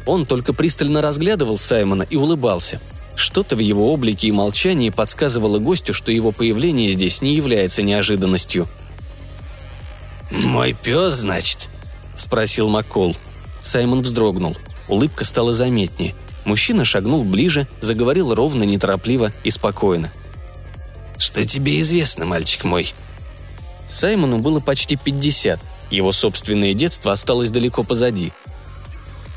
Он 0.05 0.25
только 0.25 0.53
пристально 0.53 1.01
разглядывал 1.01 1.57
Саймона 1.57 2.03
и 2.03 2.15
улыбался– 2.15 2.79
что-то 3.15 3.55
в 3.55 3.60
его 3.60 3.93
облике 3.93 4.29
и 4.29 4.31
молчании 4.31 4.89
подсказывало 4.89 5.60
гостю, 5.60 5.93
что 5.93 6.12
его 6.12 6.31
появление 6.31 6.91
здесь 6.91 7.21
не 7.21 7.36
является 7.36 7.83
неожиданностью. 7.83 8.67
«Мой 10.31 10.73
пес, 10.73 11.15
значит?»– 11.15 11.69
спросил 12.15 12.69
Маккол. 12.69 13.17
Саймон 13.59 14.01
вздрогнул. 14.01 14.57
Улыбка 14.88 15.25
стала 15.25 15.53
заметнее. 15.53 16.15
Мужчина 16.45 16.85
шагнул 16.85 17.23
ближе, 17.23 17.67
заговорил 17.81 18.33
ровно, 18.33 18.63
неторопливо 18.63 19.31
и 19.43 19.51
спокойно. 19.51 20.11
«Что 21.17 21.45
тебе 21.45 21.79
известно, 21.81 22.25
мальчик 22.25 22.63
мой?» 22.63 22.93
Саймону 23.88 24.39
было 24.39 24.59
почти 24.59 24.95
50. 24.95 25.59
Его 25.91 26.13
собственное 26.13 26.73
детство 26.73 27.11
осталось 27.11 27.51
далеко 27.51 27.83
позади. 27.83 28.31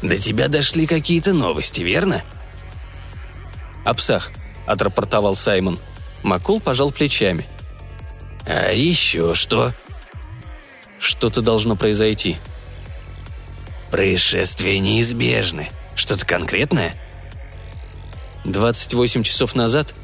«До 0.01 0.17
тебя 0.17 0.49
дошли 0.49 0.87
какие-то 0.87 1.33
новости, 1.33 1.83
верно?» 1.83 2.23
«О 3.85 3.95
псах»,— 3.95 4.31
отрапортовал 4.67 5.35
Саймон. 5.35 5.79
Макол 6.23 6.61
пожал 6.61 6.93
плечами. 6.93 7.47
«А 8.47 8.73
еще 8.73 9.35
что?» 9.35 9.75
«Что-то 11.05 11.43
должно 11.43 11.77
произойти». 11.77 12.39
«Происшествия 13.91 14.79
неизбежны. 14.79 15.69
Что-то 15.95 16.25
конкретное?» 16.25 16.99
28 18.45 19.23
часов 19.23 19.55
назад? 19.55 19.95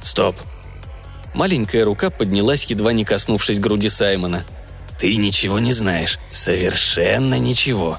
Стоп. 0.00 0.36
Маленькая 1.34 1.84
рука 1.84 2.10
поднялась, 2.10 2.64
едва 2.64 2.92
не 2.92 3.04
коснувшись 3.04 3.58
груди 3.58 3.88
Саймона. 3.88 4.44
Ты 4.98 5.16
ничего 5.16 5.58
не 5.58 5.72
знаешь. 5.72 6.18
Совершенно 6.30 7.38
ничего. 7.38 7.98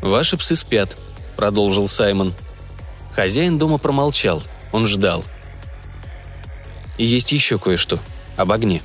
Ваши 0.00 0.36
псы 0.36 0.56
спят, 0.56 0.96
продолжил 1.36 1.86
Саймон. 1.86 2.34
Хозяин 3.12 3.58
дома 3.58 3.78
промолчал. 3.78 4.42
Он 4.72 4.86
ждал. 4.86 5.24
И 6.98 7.04
есть 7.04 7.32
еще 7.32 7.58
кое-что. 7.58 7.98
Об 8.36 8.50
огне. 8.52 8.82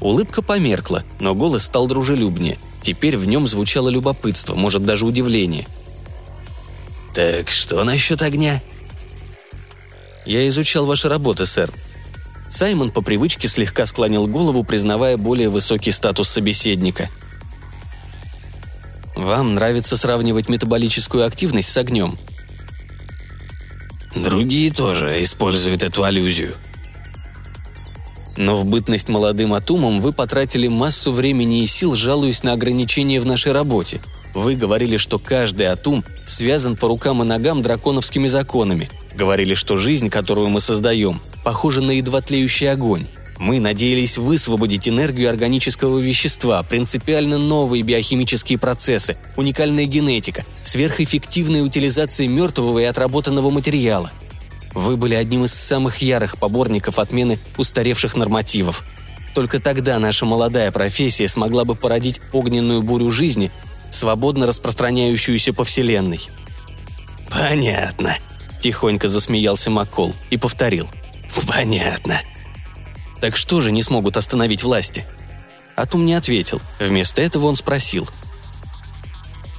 Улыбка 0.00 0.40
померкла, 0.40 1.04
но 1.20 1.34
голос 1.34 1.64
стал 1.64 1.86
дружелюбнее. 1.86 2.58
Теперь 2.82 3.16
в 3.16 3.26
нем 3.26 3.46
звучало 3.46 3.88
любопытство, 3.90 4.54
может, 4.54 4.84
даже 4.84 5.04
удивление. 5.04 5.66
«Так 7.14 7.50
что 7.50 7.82
насчет 7.84 8.22
огня?» 8.22 8.62
«Я 10.24 10.46
изучал 10.48 10.86
ваши 10.86 11.08
работы, 11.08 11.44
сэр». 11.44 11.70
Саймон 12.48 12.90
по 12.90 13.02
привычке 13.02 13.46
слегка 13.46 13.86
склонил 13.86 14.26
голову, 14.26 14.64
признавая 14.64 15.16
более 15.16 15.50
высокий 15.50 15.92
статус 15.92 16.28
собеседника. 16.28 17.08
«Вам 19.14 19.54
нравится 19.54 19.96
сравнивать 19.96 20.48
метаболическую 20.48 21.26
активность 21.26 21.70
с 21.70 21.76
огнем?» 21.76 22.18
Другие 24.14 24.72
тоже 24.72 25.22
используют 25.22 25.82
эту 25.82 26.02
аллюзию. 26.02 26.54
Но 28.36 28.56
в 28.56 28.64
бытность 28.64 29.08
молодым 29.08 29.54
атумом 29.54 30.00
вы 30.00 30.12
потратили 30.12 30.68
массу 30.68 31.12
времени 31.12 31.62
и 31.62 31.66
сил, 31.66 31.94
жалуясь 31.94 32.42
на 32.42 32.52
ограничения 32.52 33.20
в 33.20 33.26
нашей 33.26 33.52
работе. 33.52 34.00
Вы 34.34 34.54
говорили, 34.54 34.96
что 34.96 35.18
каждый 35.18 35.66
атум 35.66 36.04
связан 36.26 36.76
по 36.76 36.88
рукам 36.88 37.22
и 37.22 37.26
ногам 37.26 37.62
драконовскими 37.62 38.28
законами. 38.28 38.88
Говорили, 39.14 39.54
что 39.54 39.76
жизнь, 39.76 40.08
которую 40.08 40.48
мы 40.48 40.60
создаем, 40.60 41.20
похожа 41.42 41.82
на 41.82 41.90
едва 41.90 42.20
тлеющий 42.20 42.70
огонь. 42.70 43.06
Мы 43.40 43.58
надеялись 43.58 44.18
высвободить 44.18 44.86
энергию 44.86 45.30
органического 45.30 45.98
вещества, 45.98 46.62
принципиально 46.62 47.38
новые 47.38 47.82
биохимические 47.82 48.58
процессы, 48.58 49.16
уникальная 49.34 49.86
генетика, 49.86 50.44
сверхэффективная 50.62 51.62
утилизация 51.62 52.28
мертвого 52.28 52.80
и 52.80 52.84
отработанного 52.84 53.48
материала. 53.48 54.12
Вы 54.74 54.96
были 54.96 55.14
одним 55.14 55.44
из 55.44 55.52
самых 55.52 55.98
ярых 55.98 56.38
поборников 56.38 56.98
отмены 56.98 57.38
устаревших 57.56 58.16
нормативов. 58.16 58.84
Только 59.34 59.60
тогда 59.60 59.98
наша 59.98 60.26
молодая 60.26 60.70
профессия 60.70 61.28
смогла 61.28 61.64
бы 61.64 61.74
породить 61.74 62.20
огненную 62.32 62.82
бурю 62.82 63.10
жизни, 63.10 63.50
свободно 63.90 64.46
распространяющуюся 64.46 65.52
по 65.52 65.64
Вселенной. 65.64 66.20
«Понятно»,– 67.30 68.16
тихонько 68.60 69.08
засмеялся 69.08 69.70
Маккол 69.70 70.14
и 70.30 70.36
повторил. 70.36 70.88
«Понятно. 71.46 72.20
Так 73.20 73.36
что 73.36 73.60
же 73.60 73.70
не 73.70 73.82
смогут 73.82 74.16
остановить 74.16 74.62
власти? 74.62 75.04
Атум 75.76 76.04
не 76.04 76.14
ответил. 76.14 76.60
Вместо 76.78 77.22
этого 77.22 77.46
он 77.46 77.56
спросил. 77.56 78.08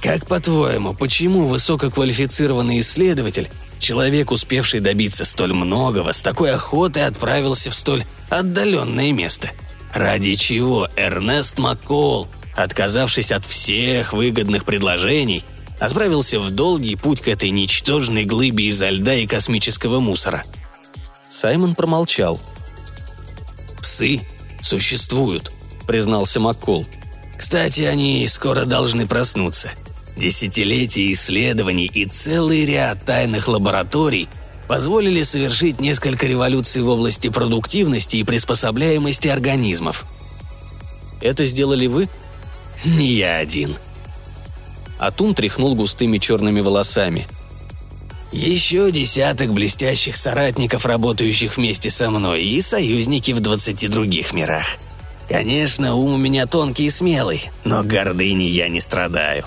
«Как 0.02 0.26
по-твоему, 0.26 0.94
почему 0.94 1.44
высококвалифицированный 1.44 2.80
исследователь, 2.80 3.48
человек, 3.82 4.30
успевший 4.30 4.80
добиться 4.80 5.24
столь 5.24 5.52
многого, 5.52 6.12
с 6.12 6.22
такой 6.22 6.52
охотой 6.52 7.06
отправился 7.06 7.70
в 7.70 7.74
столь 7.74 8.04
отдаленное 8.30 9.12
место? 9.12 9.50
Ради 9.92 10.36
чего 10.36 10.88
Эрнест 10.96 11.58
Маккол, 11.58 12.28
отказавшись 12.56 13.32
от 13.32 13.44
всех 13.44 14.12
выгодных 14.12 14.64
предложений, 14.64 15.44
отправился 15.80 16.40
в 16.40 16.50
долгий 16.50 16.96
путь 16.96 17.20
к 17.20 17.28
этой 17.28 17.50
ничтожной 17.50 18.24
глыбе 18.24 18.66
изо 18.66 18.88
льда 18.88 19.14
и 19.14 19.26
космического 19.26 20.00
мусора?» 20.00 20.44
Саймон 21.28 21.74
промолчал– 21.74 22.40
Псы 23.82 24.20
существуют»,— 24.60 25.52
признался 25.86 26.38
Маккол. 26.38 26.86
«Кстати, 27.36 27.82
они 27.82 28.26
скоро 28.28 28.64
должны 28.64 29.08
проснуться. 29.08 29.72
Десятилетия 30.16 31.10
исследований 31.12 31.90
и 31.92 32.04
целый 32.04 32.66
ряд 32.66 33.04
тайных 33.04 33.48
лабораторий 33.48 34.28
позволили 34.68 35.22
совершить 35.22 35.80
несколько 35.80 36.26
революций 36.26 36.82
в 36.82 36.88
области 36.88 37.28
продуктивности 37.28 38.16
и 38.18 38.24
приспособляемости 38.24 39.28
организмов. 39.28 40.04
Это 41.20 41.44
сделали 41.44 41.86
вы? 41.86 42.08
Не 42.84 43.12
я 43.12 43.38
один. 43.38 43.76
Атум 44.98 45.34
тряхнул 45.34 45.74
густыми 45.74 46.18
черными 46.18 46.60
волосами. 46.60 47.26
Еще 48.30 48.90
десяток 48.90 49.52
блестящих 49.52 50.16
соратников, 50.16 50.86
работающих 50.86 51.56
вместе 51.56 51.90
со 51.90 52.10
мной, 52.10 52.42
и 52.44 52.60
союзники 52.60 53.32
в 53.32 53.40
двадцати 53.40 53.88
других 53.88 54.32
мирах. 54.32 54.64
Конечно, 55.28 55.94
ум 55.94 56.14
у 56.14 56.16
меня 56.16 56.46
тонкий 56.46 56.86
и 56.86 56.90
смелый, 56.90 57.50
но 57.64 57.82
гордыни 57.82 58.44
я 58.44 58.68
не 58.68 58.80
страдаю. 58.80 59.44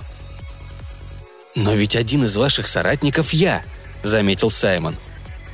«Но 1.56 1.74
ведь 1.74 1.96
один 1.96 2.26
из 2.26 2.36
ваших 2.36 2.68
соратников 2.68 3.32
я»,— 3.32 3.64
заметил 4.04 4.50
Саймон. 4.50 4.98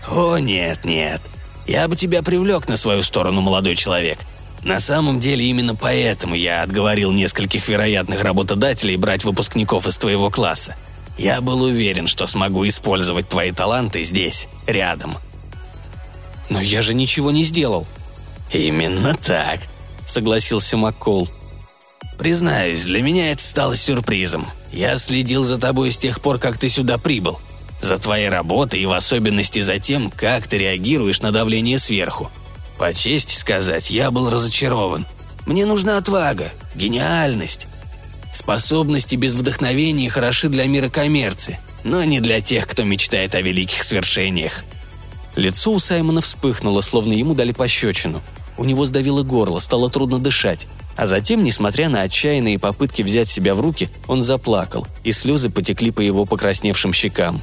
«О, 0.10 0.38
нет, 0.38 0.84
нет. 0.84 1.22
Я 1.67 1.88
бы 1.88 1.96
тебя 1.96 2.24
привлек 2.24 2.67
на 2.67 2.75
свою 2.75 3.03
сторону, 3.03 3.41
молодой 3.41 3.75
человек. 3.75 4.17
На 4.63 4.79
самом 4.79 5.20
деле 5.20 5.46
именно 5.46 5.75
поэтому 5.75 6.36
я 6.36 6.63
отговорил 6.63 7.12
нескольких 7.12 7.67
вероятных 7.67 8.24
работодателей 8.24 8.96
брать 8.96 9.24
выпускников 9.24 9.88
из 9.88 9.98
твоего 9.98 10.29
класса. 10.29 10.75
Я 11.17 11.41
был 11.41 11.62
уверен, 11.63 12.08
что 12.08 12.25
смогу 12.25 12.67
использовать 12.67 13.27
твои 13.27 13.51
таланты 13.51 14.03
здесь, 14.03 14.48
рядом. 14.65 15.17
Но 16.50 16.60
я 16.62 16.81
же 16.81 16.93
ничего 16.93 17.31
не 17.31 17.43
сделал. 17.43 17.88
Именно 18.51 19.15
так, 19.15 19.62
согласился 20.05 20.77
Маккол. 20.77 21.29
Признаюсь, 22.17 22.86
для 22.86 23.01
меня 23.01 23.31
это 23.31 23.41
стало 23.41 23.75
сюрпризом. 23.75 24.48
Я 24.71 24.97
следил 24.97 25.43
за 25.43 25.57
тобой 25.57 25.91
с 25.91 25.97
тех 25.97 26.21
пор, 26.21 26.39
как 26.39 26.57
ты 26.57 26.69
сюда 26.69 26.97
прибыл. 26.97 27.39
За 27.81 27.97
твоей 27.97 28.29
работой 28.29 28.79
и 28.79 28.85
в 28.85 28.93
особенности 28.93 29.59
за 29.59 29.79
тем, 29.79 30.11
как 30.11 30.47
ты 30.47 30.57
реагируешь 30.57 31.21
на 31.21 31.31
давление 31.31 31.79
сверху. 31.79 32.29
По 32.77 32.93
чести 32.93 33.35
сказать, 33.35 33.91
я 33.91 34.11
был 34.11 34.29
разочарован. 34.29 35.05
Мне 35.45 35.65
нужна 35.65 35.97
отвага, 35.97 36.51
гениальность, 36.75 37.67
Способности 38.31 39.17
без 39.17 39.33
вдохновения 39.33 40.09
хороши 40.09 40.47
для 40.47 40.65
мира 40.65 40.87
коммерции, 40.87 41.59
но 41.83 42.03
не 42.05 42.21
для 42.21 42.39
тех, 42.39 42.65
кто 42.65 42.83
мечтает 42.83 43.35
о 43.35 43.41
великих 43.41 43.83
свершениях. 43.83 44.63
Лицо 45.35 45.71
у 45.71 45.79
Саймона 45.79 46.21
вспыхнуло, 46.21 46.81
словно 46.81 47.11
ему 47.11 47.33
дали 47.35 47.51
пощечину. 47.51 48.21
У 48.57 48.63
него 48.63 48.85
сдавило 48.85 49.23
горло, 49.23 49.59
стало 49.59 49.89
трудно 49.89 50.19
дышать. 50.19 50.67
А 50.98 51.07
затем, 51.07 51.43
несмотря 51.43 51.89
на 51.89 52.01
отчаянные 52.01 52.60
попытки 52.60 53.01
взять 53.01 53.29
себя 53.29 53.55
в 53.55 53.62
руки, 53.62 53.89
он 54.07 54.21
заплакал, 54.21 54.88
и 55.03 55.12
слезы 55.12 55.50
потекли 55.50 55.91
по 55.91 56.01
его 56.01 56.25
покрасневшим 56.25 56.93
щекам. 56.93 57.41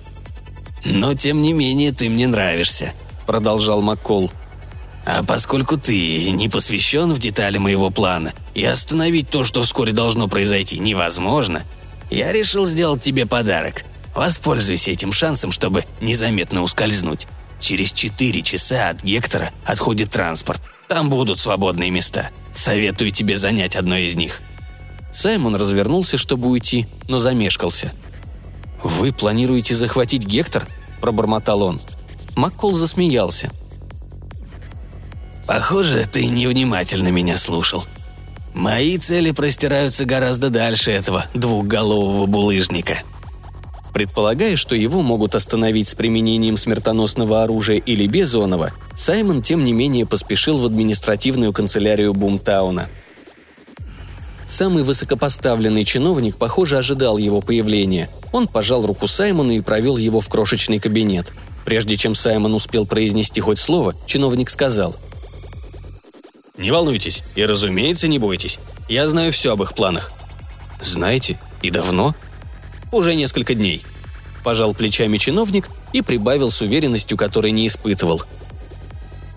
«Но 0.85 1.15
тем 1.15 1.43
не 1.43 1.53
менее 1.53 1.93
ты 1.93 2.09
мне 2.09 2.27
нравишься»,— 2.27 2.93
продолжал 3.27 3.83
Маккол. 3.83 4.31
А 5.11 5.25
поскольку 5.25 5.79
ты 5.79 6.31
не 6.33 6.51
посвящен 6.51 7.15
в 7.15 7.19
детали 7.19 7.57
моего 7.57 7.89
плана, 7.89 8.35
и 8.55 8.63
остановить 8.63 9.31
то, 9.31 9.43
что 9.43 9.63
вскоре 9.63 9.93
должно 9.93 10.29
произойти, 10.29 10.79
невозможно, 10.79 11.63
я 12.11 12.31
решил 12.31 12.67
сделать 12.67 13.03
тебе 13.03 13.25
подарок. 13.25 13.85
Воспользуйся 14.15 14.91
этим 14.91 15.13
шансом, 15.13 15.51
чтобы 15.51 15.87
незаметно 16.03 16.63
ускользнуть. 16.63 17.27
Через 17.59 17.93
четыре 17.93 18.43
часа 18.43 18.91
от 18.91 19.03
Гектора 19.03 19.51
отходит 19.65 20.11
транспорт. 20.11 20.61
Там 20.89 21.11
будут 21.11 21.39
свободные 21.39 21.91
места. 21.91 22.31
Советую 22.53 23.13
тебе 23.13 23.37
занять 23.37 23.77
одно 23.77 23.97
из 23.97 24.15
них». 24.17 24.41
Саймон 25.13 25.57
развернулся, 25.57 26.17
чтобы 26.17 26.49
уйти, 26.49 26.87
но 27.09 27.19
замешкался. 27.19 27.93
«Вы 28.83 29.13
планируете 29.13 29.75
захватить 29.75 30.25
Гектор?»– 30.25 30.67
пробормотал 31.01 31.63
он. 31.63 31.81
Маккол 32.37 32.75
засмеялся. 32.75 33.51
«Похоже, 35.47 36.07
ты 36.11 36.27
невнимательно 36.27 37.09
меня 37.09 37.37
слушал. 37.37 37.85
Мои 38.55 38.99
цели 38.99 39.31
простираются 39.31 40.05
гораздо 40.05 40.51
дальше 40.51 40.91
этого 40.91 41.27
двухголового 41.35 42.27
булыжника». 42.27 42.99
Предполагая, 43.93 44.57
что 44.57 44.75
его 44.75 45.03
могут 45.03 45.35
остановить 45.35 45.89
с 45.89 45.95
применением 45.95 46.57
смертоносного 46.57 47.43
оружия 47.43 47.79
или 47.79 48.07
безонного, 48.07 48.73
Саймон, 48.95 49.43
тем 49.43 49.65
не 49.65 49.73
менее, 49.73 50.07
поспешил 50.07 50.59
в 50.59 50.67
административную 50.67 51.53
канцелярию 51.53 52.13
Бумтауна. 52.15 52.89
Самый 54.47 54.83
высокопоставленный 54.83 55.85
чиновник, 55.85 56.37
похоже, 56.37 56.79
ожидал 56.79 57.19
его 57.19 57.43
появления. 57.43 58.11
Он 58.33 58.47
пожал 58.47 58.87
руку 58.87 59.07
Саймону 59.07 59.53
и 59.53 59.61
провел 59.61 59.99
его 59.99 60.21
в 60.21 60.29
крошечный 60.29 60.79
кабинет. 60.79 61.33
Прежде 61.67 61.99
чем 61.99 62.15
Саймон 62.15 62.55
успел 62.55 62.87
произнести 62.87 63.43
хоть 63.43 63.59
слово, 63.59 63.95
чиновник 64.07 64.49
сказал 64.49 64.97
«Не 66.57 66.71
волнуйтесь 66.71 67.25
и, 67.37 67.45
разумеется, 67.45 68.09
не 68.09 68.19
бойтесь. 68.19 68.59
Я 68.89 69.07
знаю 69.07 69.33
все 69.33 69.53
об 69.53 69.63
их 69.63 69.75
планах». 69.75 70.13
«Знаете? 70.81 71.39
И 71.61 71.71
давно?» 71.71 72.15
Уже 72.91 73.15
несколько 73.15 73.55
дней. 73.55 73.85
Пожал 74.43 74.75
плечами 74.75 75.19
чиновник 75.19 75.69
и 75.93 76.01
прибавил 76.01 76.51
с 76.51 76.63
уверенностью, 76.63 77.19
которой 77.19 77.51
не 77.51 77.67
испытывал. 77.67 78.23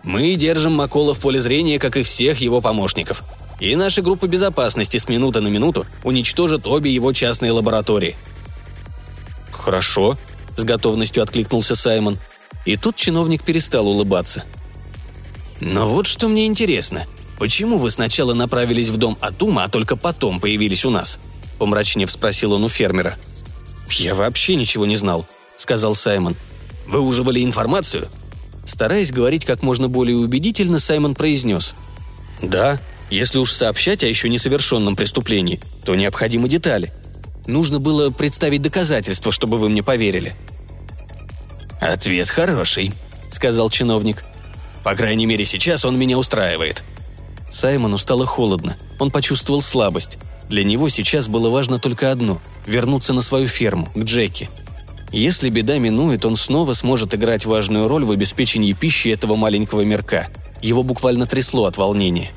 Мы 0.03 0.36
держим 0.36 0.74
Макола 0.74 1.13
в 1.13 1.20
поле 1.20 1.39
зрения, 1.39 1.77
как 1.77 1.98
и 1.98 2.03
всех 2.03 2.39
его 2.39 2.62
помощников. 2.62 3.24
И 3.60 3.75
наша 3.75 4.01
группа 4.01 4.27
безопасности 4.27 4.98
с 4.98 5.08
минуты 5.08 5.41
на 5.41 5.50
минуту 5.50 5.86
уничтожит 6.03 6.65
обе 6.65 6.91
его 6.91 7.13
частные 7.13 7.51
лаборатории. 7.51 8.15
«Хорошо»,— 9.51 10.17
с 10.55 10.63
готовностью 10.63 11.22
откликнулся 11.22 11.75
Саймон. 11.75 12.17
И 12.65 12.77
тут 12.77 12.96
чиновник 12.96 13.43
перестал 13.43 13.88
улыбаться. 13.88 14.43
«Но 15.60 15.88
вот 15.88 16.08
что 16.08 16.27
мне 16.27 16.48
интересно. 16.48 17.05
Почему 17.38 17.77
вы 17.77 17.91
сначала 17.91 18.34
направились 18.34 18.89
в 18.89 18.98
дом 18.98 19.17
Атума, 19.22 19.65
а 19.65 19.67
только 19.67 19.96
потом 19.96 20.39
появились 20.39 20.86
у 20.86 20.89
нас?»— 20.89 21.20
помрачнев 21.60 22.10
спросил 22.10 22.53
он 22.53 22.63
у 22.63 22.70
фермера.— 22.70 23.17
«Я 24.00 24.15
вообще 24.15 24.55
ничего 24.55 24.86
не 24.86 24.95
знал»,— 24.95 25.27
сказал 25.57 25.95
Саймон. 25.95 26.36
«Вы 26.88 27.00
уживали 27.01 27.43
информацию?» 27.43 28.07
Стараясь 28.65 29.12
говорить 29.12 29.43
как 29.43 29.63
можно 29.63 29.89
более 29.89 30.17
убедительно, 30.17 30.79
Саймон 30.79 31.15
произнес. 31.15 31.74
«Да, 32.41 32.79
если 33.10 33.38
уж 33.38 33.51
сообщать 33.51 34.03
о 34.03 34.07
еще 34.07 34.29
несовершенном 34.29 34.95
преступлении, 34.95 35.60
то 35.83 35.95
необходимы 35.95 36.48
детали. 36.48 36.93
Нужно 37.48 37.79
было 37.79 38.12
представить 38.12 38.62
доказательства, 38.62 39.31
чтобы 39.31 39.57
вы 39.57 39.69
мне 39.69 39.83
поверили». 39.83 40.36
«Ответ 41.80 42.30
хороший»,— 42.30 42.93
сказал 43.32 43.69
чиновник. 43.69 44.23
«По 44.84 44.95
крайней 44.95 45.25
мере, 45.25 45.45
сейчас 45.45 45.84
он 45.84 45.97
меня 45.97 46.17
устраивает». 46.17 46.84
Саймону 47.51 47.97
стало 47.97 48.25
холодно. 48.25 48.77
Он 48.99 49.12
почувствовал 49.12 49.62
слабость. 49.62 50.17
Для 50.52 50.66
него 50.66 50.90
сейчас 50.90 51.30
было 51.30 51.50
важно 51.50 51.80
только 51.80 52.12
одно– 52.12 52.42
вернуться 52.66 53.14
на 53.14 53.22
свою 53.22 53.48
ферму, 53.48 53.88
к 53.96 54.00
Джеки. 54.00 54.50
Если 55.14 55.50
беда 55.50 55.78
минует, 55.78 56.26
он 56.26 56.36
снова 56.36 56.74
сможет 56.74 57.16
играть 57.16 57.46
важную 57.46 57.88
роль 57.88 58.04
в 58.04 58.12
обеспечении 58.12 58.74
пищи 58.74 59.08
этого 59.08 59.38
маленького 59.38 59.84
мирка. 59.84 60.28
Его 60.62 60.84
буквально 60.84 61.26
трясло 61.26 61.64
от 61.68 61.78
волнения. 61.78 62.32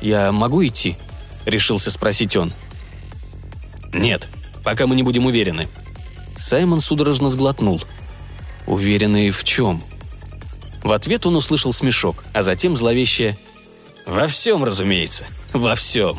«Я 0.00 0.32
могу 0.32 0.64
идти?»– 0.64 0.96
решился 1.44 1.90
спросить 1.90 2.36
он. 2.36 2.54
«Нет, 3.92 4.26
пока 4.64 4.86
мы 4.86 4.96
не 4.96 5.02
будем 5.02 5.26
уверены». 5.26 5.68
Саймон 6.38 6.80
судорожно 6.80 7.28
сглотнул. 7.28 7.82
«Уверены 8.66 9.30
в 9.30 9.44
чем?» 9.44 9.82
В 10.82 10.90
ответ 10.92 11.26
он 11.26 11.36
услышал 11.36 11.74
смешок, 11.74 12.24
а 12.32 12.42
затем 12.42 12.78
зловещее 12.78 13.36
«Во 14.06 14.26
всем, 14.26 14.64
разумеется, 14.64 15.26
во 15.52 15.74
всем». 15.74 16.16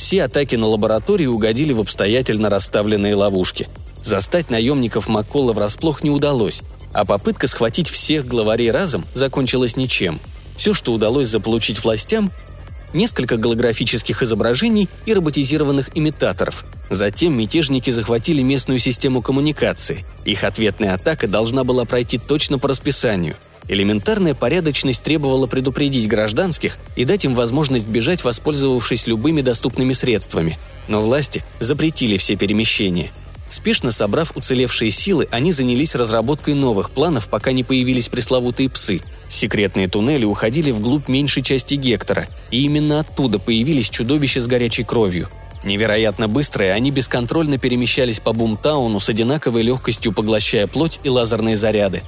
Все 0.00 0.24
атаки 0.24 0.56
на 0.56 0.66
лабораторию 0.66 1.34
угодили 1.34 1.74
в 1.74 1.80
обстоятельно 1.80 2.48
расставленные 2.48 3.14
ловушки. 3.14 3.68
Застать 4.02 4.48
наемников 4.48 5.08
Маккола 5.08 5.52
врасплох 5.52 6.02
не 6.02 6.08
удалось, 6.08 6.62
а 6.94 7.04
попытка 7.04 7.46
схватить 7.46 7.90
всех 7.90 8.26
главарей 8.26 8.70
разом 8.70 9.04
закончилась 9.12 9.76
ничем. 9.76 10.18
Все, 10.56 10.72
что 10.72 10.94
удалось 10.94 11.28
заполучить 11.28 11.84
властям– 11.84 12.32
несколько 12.94 13.36
голографических 13.36 14.22
изображений 14.22 14.88
и 15.04 15.12
роботизированных 15.12 15.90
имитаторов. 15.94 16.64
Затем 16.88 17.36
мятежники 17.36 17.90
захватили 17.90 18.40
местную 18.40 18.78
систему 18.78 19.20
коммуникации. 19.20 20.06
Их 20.24 20.44
ответная 20.44 20.94
атака 20.94 21.28
должна 21.28 21.62
была 21.62 21.84
пройти 21.84 22.16
точно 22.16 22.58
по 22.58 22.68
расписанию– 22.68 23.36
Элементарная 23.70 24.34
порядочность 24.34 25.00
требовала 25.04 25.46
предупредить 25.46 26.08
гражданских 26.08 26.76
и 26.96 27.04
дать 27.04 27.24
им 27.24 27.36
возможность 27.36 27.86
бежать, 27.86 28.24
воспользовавшись 28.24 29.06
любыми 29.06 29.42
доступными 29.42 29.92
средствами. 29.92 30.58
Но 30.88 31.00
власти 31.00 31.44
запретили 31.60 32.16
все 32.16 32.34
перемещения. 32.34 33.12
Спешно 33.48 33.92
собрав 33.92 34.36
уцелевшие 34.36 34.90
силы, 34.90 35.28
они 35.30 35.52
занялись 35.52 35.94
разработкой 35.94 36.54
новых 36.54 36.90
планов, 36.90 37.28
пока 37.28 37.52
не 37.52 37.62
появились 37.62 38.08
пресловутые 38.08 38.68
псы. 38.68 39.02
Секретные 39.28 39.86
туннели 39.86 40.24
уходили 40.24 40.72
вглубь 40.72 41.06
меньшей 41.06 41.44
части 41.44 41.76
Гектора, 41.76 42.26
и 42.50 42.62
именно 42.62 42.98
оттуда 42.98 43.38
появились 43.38 43.88
чудовища 43.88 44.40
с 44.40 44.48
горячей 44.48 44.82
кровью. 44.82 45.28
Невероятно 45.62 46.26
быстрые, 46.26 46.72
они 46.72 46.90
бесконтрольно 46.90 47.56
перемещались 47.56 48.18
по 48.18 48.32
Бумтауну 48.32 48.98
с 48.98 49.08
одинаковой 49.08 49.62
легкостью 49.62 50.12
поглощая 50.12 50.66
плоть 50.66 50.98
и 51.04 51.08
лазерные 51.08 51.56
заряды. 51.56 52.02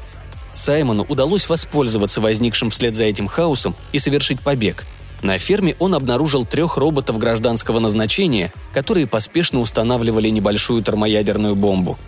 Саймону 0.54 1.04
удалось 1.08 1.48
воспользоваться 1.48 2.20
возникшим 2.20 2.70
вслед 2.70 2.94
за 2.94 3.04
этим 3.04 3.26
хаосом 3.26 3.74
и 3.92 3.98
совершить 3.98 4.40
побег. 4.40 4.84
На 5.22 5.38
ферме 5.38 5.76
он 5.78 5.94
обнаружил 5.94 6.44
трех 6.44 6.76
роботов 6.76 7.18
гражданского 7.18 7.78
назначения, 7.78 8.52
которые 8.74 9.06
поспешно 9.06 9.60
устанавливали 9.60 10.28
небольшую 10.28 10.82
термоядерную 10.82 11.54
бомбу. 11.54 11.98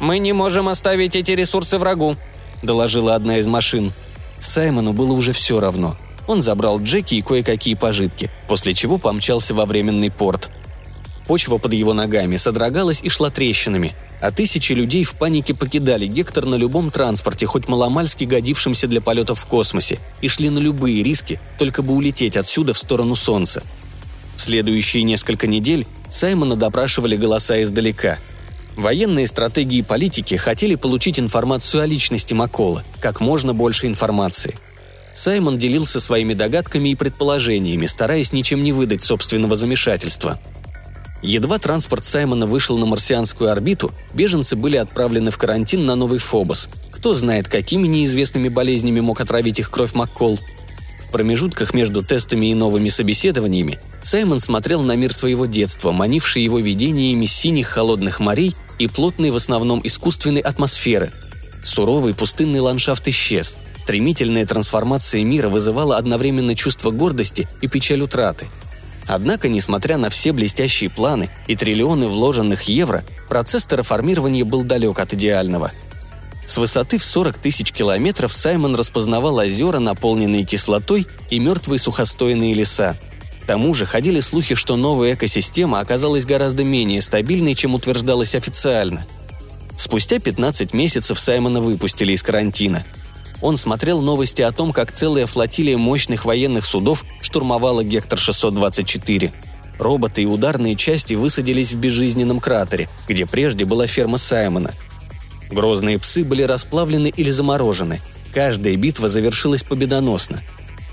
«Мы 0.00 0.18
не 0.18 0.32
можем 0.32 0.68
оставить 0.68 1.14
эти 1.14 1.30
ресурсы 1.30 1.78
врагу»,– 1.78 2.16
доложила 2.62 3.14
одна 3.14 3.38
из 3.38 3.46
машин. 3.46 3.92
Саймону 4.40 4.92
было 4.92 5.12
уже 5.12 5.32
все 5.32 5.60
равно. 5.60 5.96
Он 6.26 6.42
забрал 6.42 6.80
Джеки 6.80 7.14
и 7.14 7.22
кое-какие 7.22 7.74
пожитки, 7.74 8.30
после 8.48 8.74
чего 8.74 8.98
помчался 8.98 9.54
во 9.54 9.64
временный 9.64 10.10
порт– 10.10 10.50
Почва 11.26 11.58
под 11.58 11.72
его 11.72 11.92
ногами 11.92 12.36
содрогалась 12.36 13.00
и 13.02 13.08
шла 13.08 13.30
трещинами, 13.30 13.94
а 14.20 14.32
тысячи 14.32 14.72
людей 14.72 15.04
в 15.04 15.14
панике 15.14 15.54
покидали 15.54 16.06
Гектор 16.06 16.46
на 16.46 16.56
любом 16.56 16.90
транспорте, 16.90 17.46
хоть 17.46 17.68
маломальски 17.68 18.24
годившемся 18.24 18.88
для 18.88 19.00
полетов 19.00 19.40
в 19.40 19.46
космосе, 19.46 19.98
и 20.20 20.28
шли 20.28 20.50
на 20.50 20.58
любые 20.58 21.02
риски, 21.02 21.40
только 21.58 21.82
бы 21.82 21.94
улететь 21.94 22.36
отсюда 22.36 22.74
в 22.74 22.78
сторону 22.78 23.14
Солнца. 23.14 23.62
В 24.36 24.40
следующие 24.40 25.04
несколько 25.04 25.46
недель 25.46 25.86
Саймона 26.10 26.56
допрашивали 26.56 27.16
голоса 27.16 27.62
издалека. 27.62 28.18
Военные 28.76 29.26
стратегии 29.26 29.78
и 29.78 29.82
политики 29.82 30.34
хотели 30.34 30.74
получить 30.74 31.20
информацию 31.20 31.82
о 31.82 31.86
личности 31.86 32.34
Макола, 32.34 32.84
как 33.00 33.20
можно 33.20 33.54
больше 33.54 33.86
информации. 33.86 34.56
Саймон 35.14 35.58
делился 35.58 36.00
своими 36.00 36.32
догадками 36.32 36.88
и 36.88 36.94
предположениями, 36.94 37.84
стараясь 37.86 38.32
ничем 38.32 38.64
не 38.64 38.72
выдать 38.72 39.02
собственного 39.02 39.56
замешательства– 39.56 40.40
Едва 41.22 41.60
транспорт 41.60 42.04
Саймона 42.04 42.46
вышел 42.46 42.76
на 42.78 42.86
марсианскую 42.86 43.50
орбиту, 43.50 43.92
беженцы 44.12 44.56
были 44.56 44.76
отправлены 44.76 45.30
в 45.30 45.38
карантин 45.38 45.86
на 45.86 45.94
новый 45.94 46.18
Фобос. 46.18 46.68
Кто 46.90 47.14
знает, 47.14 47.48
какими 47.48 47.86
неизвестными 47.86 48.48
болезнями 48.48 48.98
мог 48.98 49.20
отравить 49.20 49.60
их 49.60 49.70
кровь 49.70 49.94
Маккол. 49.94 50.40
В 50.98 51.12
промежутках 51.12 51.74
между 51.74 52.02
тестами 52.02 52.46
и 52.46 52.54
новыми 52.54 52.88
собеседованиями 52.88 53.78
Саймон 54.02 54.40
смотрел 54.40 54.82
на 54.82 54.96
мир 54.96 55.12
своего 55.12 55.46
детства, 55.46 55.92
манивший 55.92 56.42
его 56.42 56.58
видениями 56.58 57.26
синих 57.26 57.68
холодных 57.68 58.18
морей 58.18 58.56
и 58.80 58.88
плотной 58.88 59.30
в 59.30 59.36
основном 59.36 59.80
искусственной 59.84 60.40
атмосферы. 60.40 61.12
Суровый 61.62 62.14
пустынный 62.14 62.58
ландшафт 62.58 63.06
исчез. 63.06 63.58
Стремительная 63.76 64.44
трансформация 64.44 65.22
мира 65.22 65.48
вызывала 65.48 65.98
одновременно 65.98 66.56
чувство 66.56 66.90
гордости 66.90 67.46
и 67.60 67.68
печаль 67.68 68.02
утраты– 68.02 68.48
Однако, 69.06 69.48
несмотря 69.48 69.96
на 69.98 70.10
все 70.10 70.32
блестящие 70.32 70.90
планы 70.90 71.28
и 71.46 71.56
триллионы 71.56 72.08
вложенных 72.08 72.62
евро, 72.62 73.04
процесс 73.28 73.66
терраформирования 73.66 74.44
был 74.44 74.62
далек 74.62 74.98
от 74.98 75.14
идеального. 75.14 75.72
С 76.46 76.56
высоты 76.56 76.98
в 76.98 77.04
40 77.04 77.38
тысяч 77.38 77.72
километров 77.72 78.32
Саймон 78.32 78.74
распознавал 78.74 79.38
озера, 79.38 79.78
наполненные 79.78 80.44
кислотой, 80.44 81.06
и 81.30 81.38
мертвые 81.38 81.78
сухостойные 81.78 82.54
леса. 82.54 82.96
К 83.42 83.46
тому 83.46 83.74
же 83.74 83.86
ходили 83.86 84.20
слухи, 84.20 84.54
что 84.54 84.76
новая 84.76 85.14
экосистема 85.14 85.80
оказалась 85.80 86.24
гораздо 86.24 86.64
менее 86.64 87.00
стабильной, 87.00 87.54
чем 87.54 87.74
утверждалось 87.74 88.34
официально. 88.34 89.06
Спустя 89.76 90.18
15 90.20 90.74
месяцев 90.74 91.18
Саймона 91.18 91.60
выпустили 91.60 92.12
из 92.12 92.22
карантина. 92.22 92.84
Он 93.42 93.56
смотрел 93.56 94.00
новости 94.00 94.40
о 94.40 94.52
том, 94.52 94.72
как 94.72 94.92
целая 94.92 95.26
флотилия 95.26 95.76
мощных 95.76 96.24
военных 96.24 96.64
судов 96.64 97.04
штурмовала 97.20 97.82
Гектор-624. 97.82 99.32
Роботы 99.78 100.22
и 100.22 100.26
ударные 100.26 100.76
части 100.76 101.14
высадились 101.14 101.72
в 101.72 101.78
безжизненном 101.78 102.38
кратере, 102.38 102.88
где 103.08 103.26
прежде 103.26 103.64
была 103.64 103.88
ферма 103.88 104.16
Саймона. 104.16 104.74
Грозные 105.50 105.98
псы 105.98 106.24
были 106.24 106.42
расплавлены 106.42 107.12
или 107.14 107.30
заморожены. 107.30 108.00
Каждая 108.32 108.76
битва 108.76 109.08
завершилась 109.08 109.64
победоносно. 109.64 110.40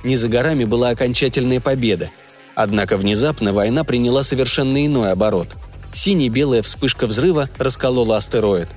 Не 0.03 0.15
за 0.15 0.27
горами 0.27 0.65
была 0.65 0.89
окончательная 0.89 1.59
победа. 1.59 2.09
Однако 2.55 2.97
внезапно 2.97 3.53
война 3.53 3.83
приняла 3.83 4.23
совершенно 4.23 4.85
иной 4.85 5.11
оборот. 5.11 5.49
Сине-белая 5.93 6.63
вспышка 6.63 7.05
взрыва 7.05 7.49
расколола 7.57 8.17
астероид. 8.17 8.69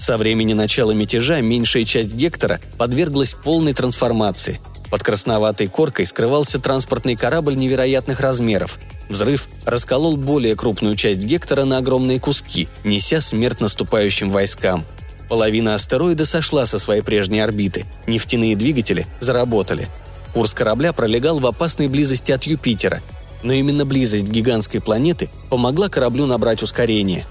Со 0.00 0.16
времени 0.16 0.54
начала 0.54 0.92
мятежа 0.92 1.42
меньшая 1.42 1.84
часть 1.84 2.14
Гектора 2.14 2.58
подверглась 2.78 3.34
полной 3.34 3.74
трансформации. 3.74 4.58
Под 4.90 5.02
красноватой 5.02 5.68
коркой 5.68 6.06
скрывался 6.06 6.58
транспортный 6.58 7.16
корабль 7.16 7.54
невероятных 7.54 8.20
размеров. 8.20 8.78
Взрыв 9.10 9.46
расколол 9.66 10.16
более 10.16 10.56
крупную 10.56 10.96
часть 10.96 11.22
Гектора 11.24 11.66
на 11.66 11.76
огромные 11.76 12.18
куски, 12.18 12.66
неся 12.82 13.20
смерть 13.20 13.60
наступающим 13.60 14.30
войскам. 14.30 14.86
Половина 15.28 15.74
астероида 15.74 16.24
сошла 16.24 16.64
со 16.64 16.78
своей 16.78 17.02
прежней 17.02 17.40
орбиты, 17.40 17.84
нефтяные 18.06 18.56
двигатели 18.56 19.06
заработали. 19.20 19.86
Курс 20.32 20.54
корабля 20.54 20.94
пролегал 20.94 21.40
в 21.40 21.46
опасной 21.46 21.88
близости 21.88 22.32
от 22.32 22.44
Юпитера, 22.44 23.02
но 23.42 23.52
именно 23.52 23.84
близость 23.84 24.28
гигантской 24.28 24.80
планеты 24.80 25.28
помогла 25.50 25.90
кораблю 25.90 26.24
набрать 26.24 26.62
ускорение. 26.62 27.26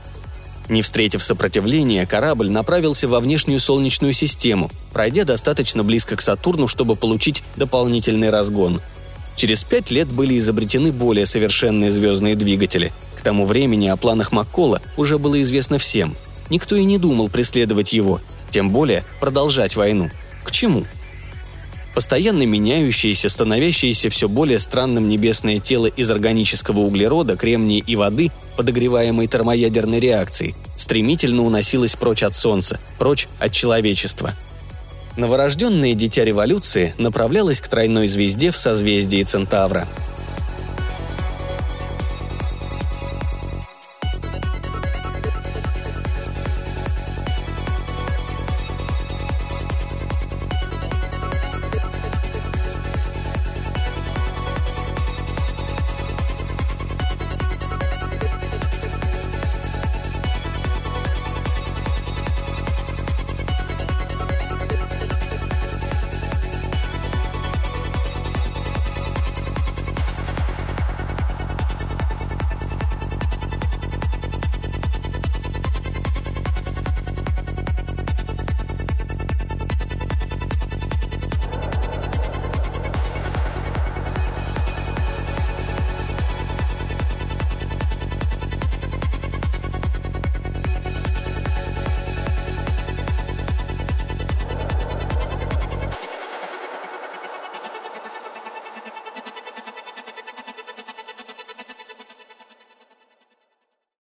Не 0.70 0.82
встретив 0.82 1.24
сопротивления, 1.24 2.06
корабль 2.06 2.50
направился 2.50 3.08
во 3.08 3.20
внешнюю 3.20 3.60
Солнечную 3.60 4.14
систему, 4.14 4.72
пройдя 4.94 5.26
достаточно 5.26 5.84
близко 5.84 6.16
к 6.16 6.22
Сатурну, 6.22 6.68
чтобы 6.68 6.96
получить 6.96 7.44
дополнительный 7.58 8.30
разгон– 8.30 8.82
Через 9.40 9.64
пять 9.64 9.90
лет 9.90 10.10
были 10.10 10.38
изобретены 10.38 10.92
более 10.92 11.26
совершенные 11.26 11.92
звездные 11.92 12.36
двигатели. 12.36 12.92
К 13.18 13.22
тому 13.22 13.46
времени 13.46 13.88
о 13.88 13.96
планах 13.96 14.34
Маккола 14.34 14.82
уже 14.98 15.18
было 15.18 15.42
известно 15.42 15.78
всем. 15.78 16.18
Никто 16.50 16.76
и 16.76 16.84
не 16.84 16.98
думал 16.98 17.30
преследовать 17.30 17.94
его, 17.94 18.20
тем 18.50 18.70
более 18.70 19.06
продолжать 19.22 19.78
войну. 19.78 20.12
К 20.44 20.52
чему? 20.52 20.84
Постоянно 22.00 22.44
меняющееся, 22.44 23.28
становящееся 23.28 24.10
все 24.10 24.30
более 24.30 24.60
странным 24.60 25.10
небесное 25.10 25.60
тело 25.60 25.88
из 25.88 26.10
органического 26.10 26.80
углерода, 26.80 27.36
кремния 27.36 27.84
и 27.86 27.98
воды, 27.98 28.32
подогреваемой 28.56 29.28
термоядерной 29.28 30.00
реакцией, 30.00 30.56
стремительно 30.78 31.44
уносилось 31.44 31.98
прочь 31.98 32.24
от 32.24 32.34
Солнца, 32.34 32.80
прочь 32.98 33.28
от 33.38 33.52
человечества– 33.52 34.34
Новорожденное 35.18 35.96
дитя 35.96 36.24
революции 36.24 36.94
направлялось 36.98 37.60
к 37.60 37.68
тройной 37.68 38.08
звезде 38.08 38.52
в 38.52 38.58
созвездии 38.58 39.24
Центавра– 39.24 39.90